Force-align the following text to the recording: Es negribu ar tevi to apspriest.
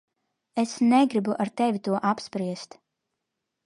Es 0.61 0.71
negribu 0.93 1.31
ar 1.43 1.49
tevi 1.59 1.79
to 1.87 1.93
apspriest. 2.13 2.71